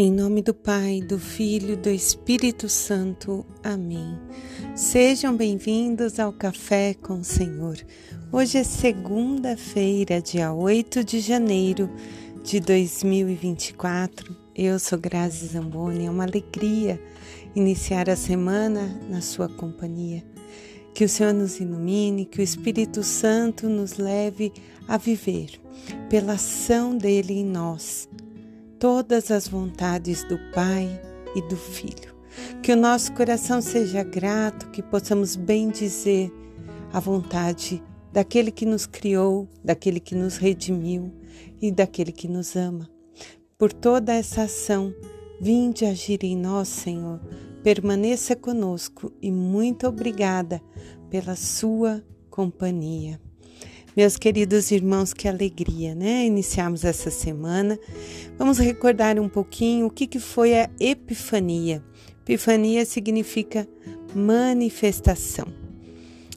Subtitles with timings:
[0.00, 3.44] Em nome do Pai, do Filho do Espírito Santo.
[3.64, 4.16] Amém.
[4.76, 7.76] Sejam bem-vindos ao Café com o Senhor.
[8.30, 11.90] Hoje é segunda-feira, dia 8 de janeiro
[12.44, 14.36] de 2024.
[14.54, 16.06] Eu sou Grazi Zamboni.
[16.06, 17.02] É uma alegria
[17.56, 20.22] iniciar a semana na sua companhia.
[20.94, 24.52] Que o Senhor nos ilumine, que o Espírito Santo nos leve
[24.86, 25.60] a viver
[26.08, 28.08] pela ação dele em nós
[28.78, 31.00] todas as vontades do Pai
[31.34, 32.16] e do Filho.
[32.62, 36.32] Que o nosso coração seja grato, que possamos bem dizer
[36.92, 41.12] a vontade daquele que nos criou, daquele que nos redimiu
[41.60, 42.88] e daquele que nos ama.
[43.56, 44.94] Por toda essa ação,
[45.40, 47.20] vinde agir em nós, Senhor.
[47.62, 50.62] Permaneça conosco e muito obrigada
[51.10, 53.20] pela sua companhia.
[53.98, 56.24] Meus queridos irmãos, que alegria, né?
[56.24, 57.76] Iniciamos essa semana.
[58.38, 61.82] Vamos recordar um pouquinho o que, que foi a Epifania.
[62.20, 63.66] Epifania significa
[64.14, 65.48] manifestação.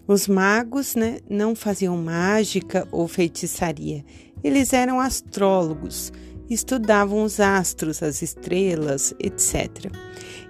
[0.08, 4.03] Os magos né, não faziam mágica ou feitiçaria,
[4.44, 6.11] eles eram astrólogos,
[6.50, 9.94] estudavam os astros, as estrelas, etc.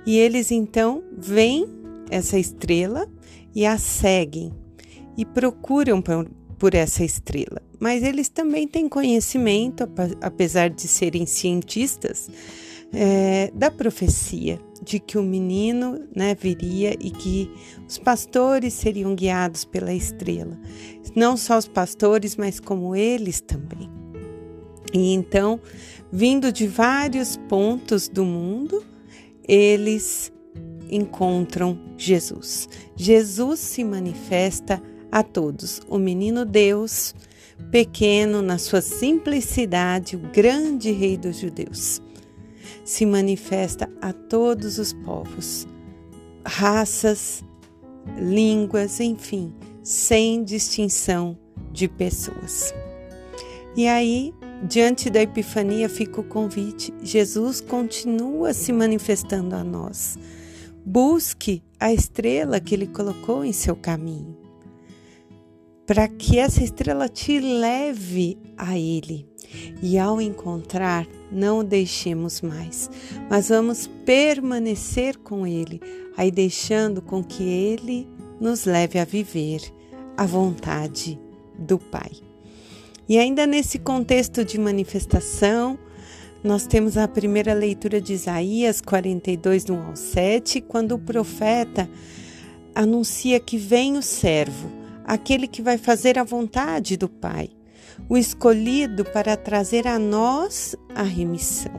[0.06, 1.68] E eles então veem
[2.10, 3.06] essa estrela
[3.54, 4.54] e a seguem
[5.18, 6.02] e procuram
[6.62, 7.60] por essa estrela.
[7.80, 9.90] Mas eles também têm conhecimento,
[10.22, 12.30] apesar de serem cientistas,
[12.94, 17.50] é, da profecia de que o menino né, viria e que
[17.88, 20.56] os pastores seriam guiados pela estrela.
[21.16, 23.90] Não só os pastores, mas como eles também.
[24.94, 25.60] E então,
[26.12, 28.86] vindo de vários pontos do mundo,
[29.48, 30.32] eles
[30.92, 32.70] encontram Jesus.
[32.96, 34.80] Jesus se manifesta
[35.12, 35.82] a todos.
[35.90, 37.14] O menino Deus,
[37.70, 42.02] pequeno na sua simplicidade, o grande rei dos judeus,
[42.86, 45.68] se manifesta a todos os povos,
[46.46, 47.44] raças,
[48.18, 51.38] línguas, enfim, sem distinção
[51.72, 52.74] de pessoas.
[53.76, 54.34] E aí,
[54.64, 60.18] diante da Epifania, fica o convite: Jesus continua se manifestando a nós.
[60.84, 64.41] Busque a estrela que ele colocou em seu caminho
[65.92, 69.28] para que essa estrela te leve a Ele.
[69.84, 72.90] E ao encontrar, não o deixemos mais,
[73.30, 75.82] mas vamos permanecer com Ele,
[76.16, 78.08] aí deixando com que Ele
[78.40, 79.60] nos leve a viver
[80.16, 81.20] a vontade
[81.60, 82.12] do Pai.
[83.10, 85.78] E ainda nesse contexto de manifestação,
[86.42, 91.90] nós temos a primeira leitura de Isaías 42, 1 ao 7, quando o profeta
[92.74, 94.80] anuncia que vem o servo
[95.12, 97.50] aquele que vai fazer a vontade do Pai,
[98.08, 101.74] o escolhido para trazer a nós a remissão.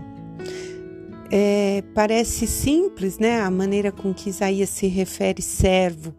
[1.30, 3.40] É, parece simples, né?
[3.40, 6.14] A maneira com que Isaías se refere servo,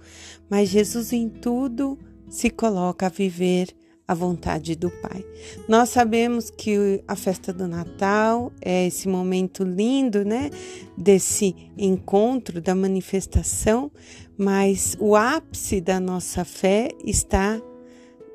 [0.49, 3.67] mas Jesus em tudo se coloca a viver
[4.07, 5.23] a vontade do Pai.
[5.67, 10.49] Nós sabemos que a festa do Natal é esse momento lindo, né?
[10.97, 13.91] Desse encontro, da manifestação,
[14.37, 17.61] mas o ápice da nossa fé está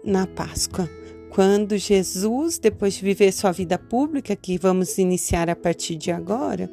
[0.05, 0.89] na Páscoa.
[1.31, 6.71] Quando Jesus, depois de viver sua vida pública, que vamos iniciar a partir de agora,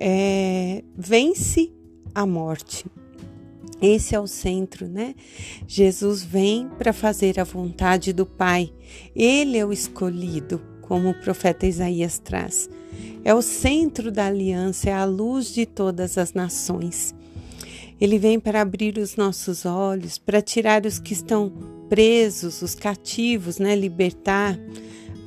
[0.00, 1.72] é, vence
[2.14, 2.84] a morte
[3.80, 5.14] esse é o centro, né?
[5.66, 8.72] Jesus vem para fazer a vontade do Pai.
[9.14, 12.70] Ele é o escolhido, como o profeta Isaías traz.
[13.24, 17.14] É o centro da aliança, é a luz de todas as nações.
[18.00, 21.52] Ele vem para abrir os nossos olhos, para tirar os que estão
[21.88, 23.74] presos, os cativos, né?
[23.76, 24.58] Libertar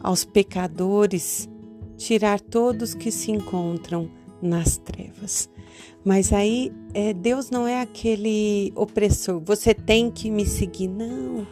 [0.02, 1.50] aos pecadores,
[1.98, 4.10] tirar todos que se encontram
[4.42, 5.50] nas trevas.
[6.04, 10.88] Mas aí é, Deus não é aquele opressor, você tem que me seguir.
[10.88, 11.46] Não,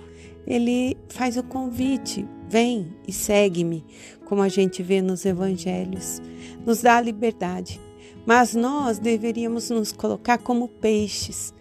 [0.46, 3.84] ele faz o convite, vem e segue-me,
[4.26, 6.22] como a gente vê nos evangelhos,
[6.66, 7.80] nos dá a liberdade.
[8.26, 11.54] Mas nós deveríamos nos colocar como peixes.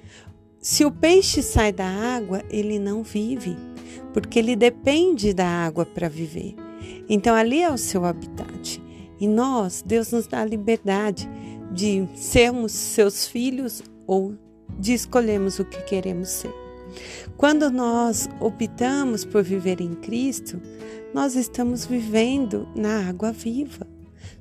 [0.58, 3.56] Se o peixe sai da água, ele não vive,
[4.12, 6.54] porque ele depende da água para viver.
[7.08, 8.82] Então ali é o seu habitat.
[9.20, 11.28] E nós, Deus nos dá a liberdade
[11.70, 14.34] de sermos seus filhos ou
[14.78, 16.54] de escolhermos o que queremos ser.
[17.36, 20.60] Quando nós optamos por viver em Cristo,
[21.12, 23.93] nós estamos vivendo na água viva.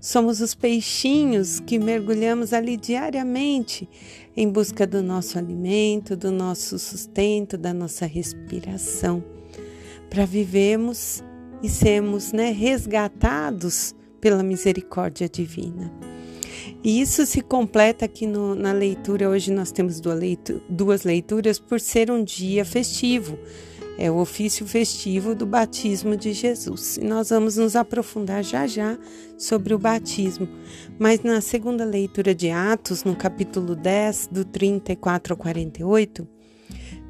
[0.03, 3.87] Somos os peixinhos que mergulhamos ali diariamente
[4.35, 9.23] em busca do nosso alimento, do nosso sustento, da nossa respiração,
[10.09, 11.23] para vivermos
[11.63, 15.89] e sermos né, resgatados pela misericórdia divina.
[16.83, 19.29] E isso se completa aqui no, na leitura.
[19.29, 23.39] Hoje nós temos duas leituras por ser um dia festivo.
[23.97, 26.97] É o ofício festivo do batismo de Jesus.
[26.97, 28.97] E nós vamos nos aprofundar já já
[29.37, 30.47] sobre o batismo.
[30.97, 36.27] Mas na segunda leitura de Atos, no capítulo 10, do 34 ao 48,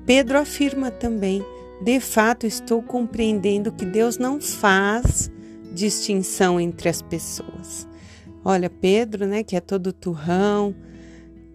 [0.05, 1.43] Pedro afirma também:
[1.83, 5.31] de fato estou compreendendo que Deus não faz
[5.73, 7.87] distinção entre as pessoas.
[8.45, 10.75] Olha, Pedro, né, que é todo turrão,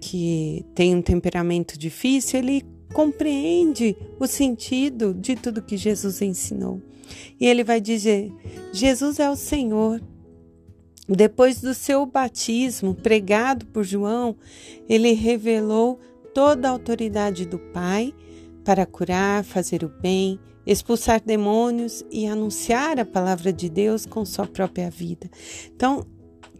[0.01, 6.81] que tem um temperamento difícil, ele compreende o sentido de tudo que Jesus ensinou.
[7.40, 8.32] E ele vai dizer:
[8.73, 10.00] Jesus é o Senhor.
[11.08, 14.37] Depois do seu batismo pregado por João,
[14.87, 15.99] ele revelou
[16.35, 18.12] toda a autoridade do Pai
[18.62, 24.46] para curar, fazer o bem, expulsar demônios e anunciar a palavra de Deus com sua
[24.46, 25.31] própria vida.
[25.75, 26.05] Então,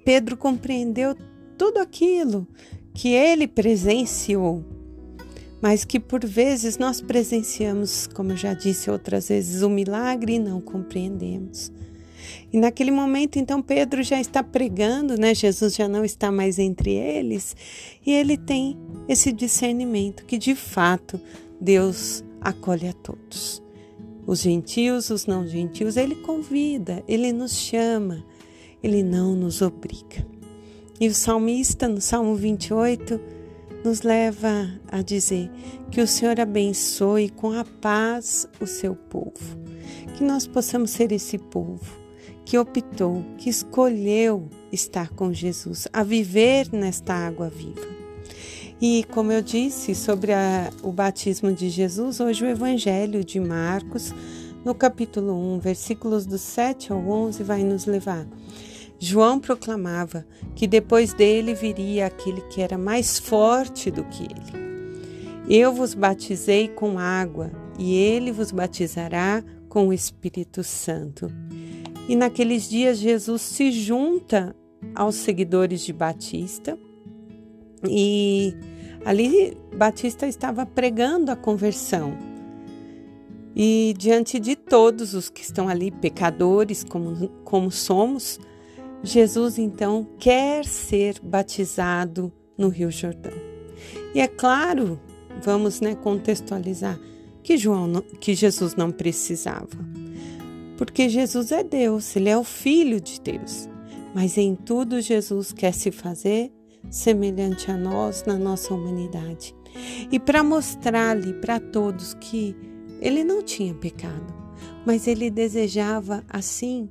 [0.03, 1.15] Pedro compreendeu
[1.59, 2.47] tudo aquilo
[2.95, 4.65] que ele presenciou,
[5.61, 10.39] mas que por vezes nós presenciamos, como eu já disse outras vezes, o milagre e
[10.39, 11.73] não compreendemos.
[12.53, 15.35] E naquele momento, então, Pedro já está pregando, né?
[15.35, 17.55] Jesus já não está mais entre eles,
[18.05, 18.77] e ele tem
[19.09, 21.21] esse discernimento que de fato
[21.61, 23.63] Deus acolhe a todos.
[24.27, 28.25] Os gentios, os não gentios, ele convida, ele nos chama,
[28.83, 30.27] ele não nos obriga.
[31.01, 33.21] E o salmista, no Salmo 28,
[33.89, 35.51] nos leva a dizer
[35.91, 39.33] que o Senhor abençoe com a paz o seu povo.
[40.15, 41.97] Que nós possamos ser esse povo
[42.45, 47.87] que optou, que escolheu estar com Jesus, a viver nesta água viva.
[48.79, 54.13] E como eu disse sobre a, o batismo de Jesus, hoje o Evangelho de Marcos,
[54.67, 58.27] no capítulo 1, versículos do 7 ao 11, vai nos levar
[58.99, 64.69] João proclamava que depois dele viria aquele que era mais forte do que ele.
[65.49, 71.31] Eu vos batizei com água, e ele vos batizará com o Espírito Santo.
[72.09, 74.55] E naqueles dias Jesus se junta
[74.95, 76.79] aos seguidores de Batista,
[77.89, 78.55] e
[79.05, 82.17] ali Batista estava pregando a conversão.
[83.55, 88.39] E diante de todos os que estão ali, pecadores como, como somos,
[89.03, 93.33] Jesus então quer ser batizado no Rio Jordão.
[94.15, 95.01] E é claro,
[95.43, 96.99] vamos né, contextualizar
[97.43, 99.69] que João não, que Jesus não precisava.
[100.77, 103.69] Porque Jesus é Deus, ele é o filho de Deus.
[104.15, 106.53] Mas em tudo Jesus quer se fazer
[106.91, 109.55] semelhante a nós na nossa humanidade.
[110.11, 112.57] E para mostrar-lhe para todos que
[113.01, 114.35] ele não tinha pecado,
[114.85, 116.89] mas ele desejava assim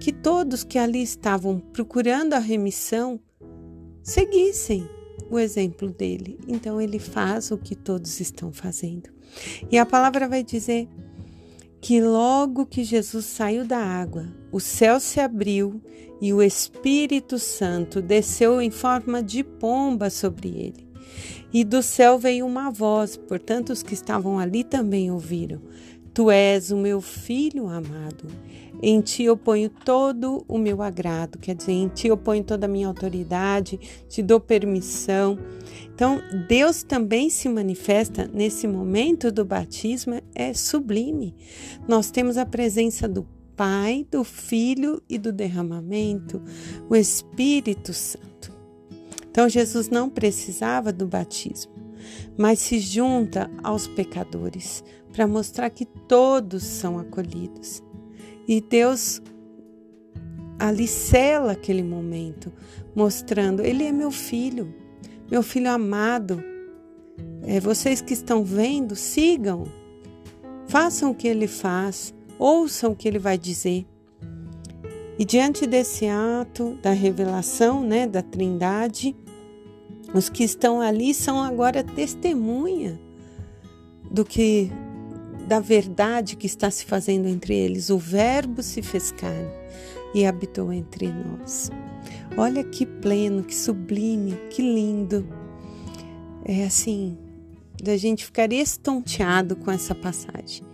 [0.00, 3.20] que todos que ali estavam procurando a remissão
[4.02, 4.88] seguissem
[5.30, 6.38] o exemplo dele.
[6.46, 9.10] Então ele faz o que todos estão fazendo.
[9.70, 10.88] E a palavra vai dizer
[11.80, 15.80] que logo que Jesus saiu da água, o céu se abriu
[16.20, 20.86] e o Espírito Santo desceu em forma de pomba sobre ele.
[21.52, 25.60] E do céu veio uma voz, portanto, os que estavam ali também ouviram:
[26.16, 28.26] Tu és o meu filho amado.
[28.82, 32.64] Em ti eu ponho todo o meu agrado, quer dizer, em ti eu ponho toda
[32.64, 35.38] a minha autoridade, te dou permissão.
[35.94, 41.34] Então, Deus também se manifesta nesse momento do batismo, é sublime.
[41.86, 46.40] Nós temos a presença do Pai, do Filho e do derramamento,
[46.88, 48.50] o Espírito Santo.
[49.30, 51.74] Então, Jesus não precisava do batismo,
[52.36, 57.82] mas se junta aos pecadores para mostrar que todos são acolhidos.
[58.46, 59.22] E Deus
[60.58, 62.52] ali cela aquele momento,
[62.94, 64.74] mostrando: Ele é meu filho,
[65.30, 66.42] meu filho amado.
[67.42, 69.64] É, vocês que estão vendo, sigam,
[70.66, 73.86] façam o que ele faz, ouçam o que ele vai dizer.
[75.18, 79.16] E diante desse ato da revelação, né, da Trindade,
[80.16, 82.98] os que estão ali são agora testemunha
[84.10, 84.70] do que
[85.46, 87.90] da verdade que está se fazendo entre eles.
[87.90, 89.50] O Verbo se fez carne
[90.14, 91.70] e habitou entre nós.
[92.36, 95.26] Olha que pleno, que sublime, que lindo.
[96.44, 97.16] É assim,
[97.82, 100.64] da gente ficar estonteado com essa passagem.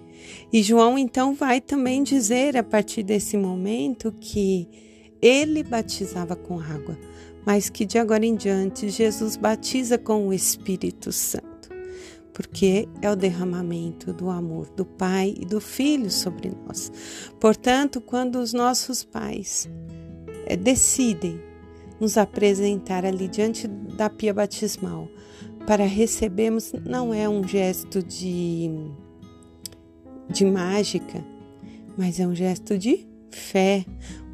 [0.52, 4.68] E João então vai também dizer a partir desse momento que
[5.20, 6.98] ele batizava com água,
[7.44, 11.52] mas que de agora em diante Jesus batiza com o Espírito Santo
[12.32, 16.90] porque é o derramamento do amor do Pai e do Filho sobre nós.
[17.38, 19.68] Portanto, quando os nossos pais
[20.46, 21.40] é, decidem
[22.00, 25.08] nos apresentar ali diante da pia batismal
[25.66, 28.70] para recebermos não é um gesto de,
[30.28, 31.24] de mágica,
[31.96, 33.84] mas é um gesto de fé,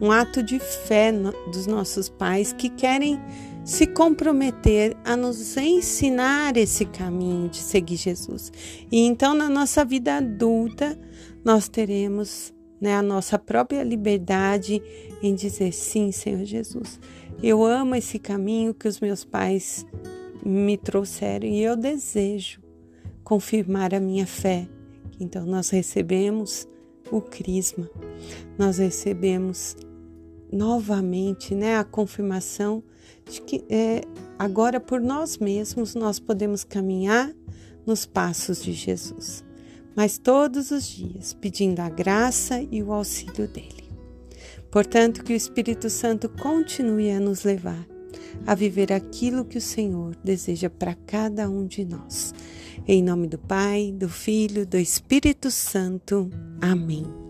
[0.01, 1.13] um ato de fé
[1.53, 3.19] dos nossos pais que querem
[3.65, 8.51] se comprometer a nos ensinar esse caminho de seguir Jesus.
[8.91, 10.99] E então, na nossa vida adulta,
[11.45, 14.83] nós teremos né, a nossa própria liberdade
[15.23, 16.99] em dizer sim, Senhor Jesus.
[17.43, 19.85] Eu amo esse caminho que os meus pais
[20.45, 22.63] me trouxeram e eu desejo
[23.23, 24.67] confirmar a minha fé.
[25.21, 26.67] Então, nós recebemos
[27.11, 27.89] o crisma,
[28.59, 29.77] nós recebemos
[30.53, 32.83] novamente né, a confirmação
[33.29, 34.03] de que é,
[34.39, 37.33] agora por nós mesmos nós podemos caminhar
[37.87, 39.45] nos passos de Jesus,
[39.95, 43.89] mas todos os dias pedindo a graça e o auxílio dele.
[44.71, 47.87] Portanto, que o Espírito Santo continue a nos levar
[48.47, 52.35] a viver aquilo que o Senhor deseja para cada um de nós.
[52.87, 56.31] Em nome do Pai, do Filho, do Espírito Santo.
[56.61, 57.28] Amém.